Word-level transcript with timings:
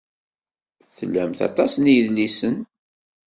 Tlamt 0.95 1.39
aṭas 1.47 1.73
n 1.77 1.83
yidlisen. 1.93 2.57